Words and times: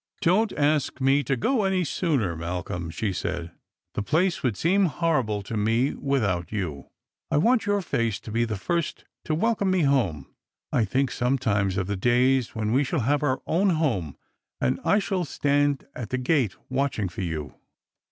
"Don't 0.21 0.51
ask 0.53 0.99
me 0.99 1.21
to 1.25 1.37
go 1.37 1.63
any 1.63 1.83
sooner, 1.83 2.35
Malcolm," 2.35 2.89
she 2.89 3.13
said;" 3.13 3.51
the 3.93 4.01
place 4.01 4.41
would 4.41 4.57
seem 4.57 4.85
horrible 4.85 5.43
to 5.43 5.55
me 5.55 5.93
with 5.93 6.23
out 6.23 6.51
you. 6.51 6.87
I 7.29 7.37
want 7.37 7.67
your 7.67 7.83
face 7.83 8.19
to 8.21 8.31
be 8.31 8.43
the 8.43 8.57
first 8.57 9.05
to 9.25 9.35
welcome 9.35 9.69
me 9.69 9.81
home. 9.81 10.25
I 10.71 10.85
think 10.85 11.11
sometimes 11.11 11.77
of 11.77 11.85
the 11.85 11.95
days 11.97 12.55
when 12.55 12.71
we 12.71 12.83
shall 12.83 13.01
have 13.01 13.21
our 13.21 13.43
own 13.45 13.69
home, 13.69 14.17
and 14.59 14.79
I 14.83 14.97
shall 14.97 15.23
stand 15.23 15.85
at 15.93 16.09
the 16.09 16.17
gate 16.17 16.55
watching 16.67 17.07
for 17.07 17.21
you." 17.21 17.53